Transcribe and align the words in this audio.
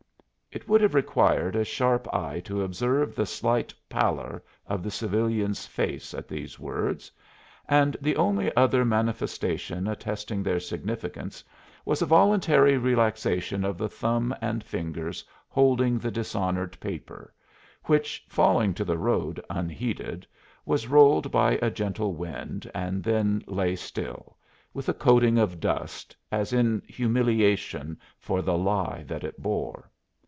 It 0.53 0.67
would 0.67 0.81
have 0.81 0.93
required 0.95 1.55
a 1.55 1.63
sharp 1.63 2.13
eye 2.13 2.41
to 2.41 2.61
observe 2.61 3.15
the 3.15 3.25
slight 3.25 3.73
pallor 3.87 4.43
of 4.67 4.83
the 4.83 4.91
civilian's 4.91 5.65
face 5.65 6.13
at 6.13 6.27
these 6.27 6.59
words, 6.59 7.09
and 7.69 7.95
the 8.01 8.17
only 8.17 8.53
other 8.53 8.83
manifestation 8.83 9.87
attesting 9.87 10.43
their 10.43 10.59
significance 10.59 11.41
was 11.85 12.01
a 12.01 12.05
voluntary 12.05 12.77
relaxation 12.77 13.63
of 13.63 13.77
the 13.77 13.87
thumb 13.87 14.35
and 14.41 14.61
fingers 14.61 15.23
holding 15.47 15.97
the 15.97 16.11
dishonored 16.11 16.77
paper, 16.81 17.33
which, 17.85 18.25
falling 18.27 18.73
to 18.73 18.83
the 18.83 18.97
road, 18.97 19.41
unheeded, 19.49 20.27
was 20.65 20.89
rolled 20.89 21.31
by 21.31 21.53
a 21.61 21.71
gentle 21.71 22.13
wind 22.13 22.69
and 22.75 23.03
then 23.05 23.41
lay 23.47 23.73
still, 23.73 24.35
with 24.73 24.89
a 24.89 24.93
coating 24.93 25.37
of 25.37 25.61
dust, 25.61 26.13
as 26.29 26.51
in 26.51 26.81
humiliation 26.89 27.97
for 28.17 28.41
the 28.41 28.57
lie 28.57 29.05
that 29.07 29.23
it 29.23 29.41
bore. 29.41 29.89